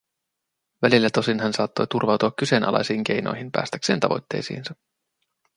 [0.81, 4.75] Välillä tosin hän saattoi turvautua kyseenalaisiin keinoihin päästäkseen tavoitteisiinsa.